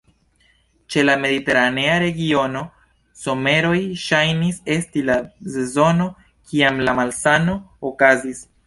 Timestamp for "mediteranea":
1.25-1.97